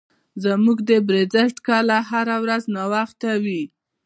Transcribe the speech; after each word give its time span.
زموږ 0.43 0.77
د 0.89 0.91
بریځر 1.07 1.47
ټکله 1.57 1.97
هره 2.09 2.35
ورځ 2.43 2.63
ناوخته 2.75 3.31
وي. 3.43 3.63